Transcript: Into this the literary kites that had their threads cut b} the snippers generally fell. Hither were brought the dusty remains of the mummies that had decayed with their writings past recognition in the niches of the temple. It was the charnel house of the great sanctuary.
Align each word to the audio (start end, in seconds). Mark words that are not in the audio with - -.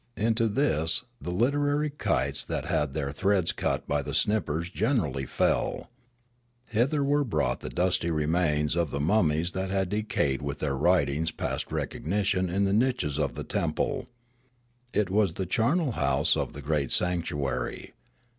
Into 0.17 0.47
this 0.47 1.03
the 1.21 1.29
literary 1.29 1.91
kites 1.91 2.43
that 2.45 2.65
had 2.65 2.95
their 2.95 3.11
threads 3.11 3.51
cut 3.51 3.87
b} 3.87 4.01
the 4.01 4.15
snippers 4.15 4.71
generally 4.71 5.27
fell. 5.27 5.91
Hither 6.65 7.03
were 7.03 7.23
brought 7.23 7.59
the 7.59 7.69
dusty 7.69 8.09
remains 8.09 8.75
of 8.75 8.89
the 8.89 8.99
mummies 8.99 9.51
that 9.51 9.69
had 9.69 9.89
decayed 9.89 10.41
with 10.41 10.57
their 10.57 10.75
writings 10.75 11.29
past 11.29 11.71
recognition 11.71 12.49
in 12.49 12.63
the 12.63 12.73
niches 12.73 13.19
of 13.19 13.35
the 13.35 13.43
temple. 13.43 14.07
It 14.91 15.11
was 15.11 15.33
the 15.35 15.45
charnel 15.45 15.91
house 15.91 16.35
of 16.35 16.53
the 16.53 16.63
great 16.63 16.89
sanctuary. 16.91 17.93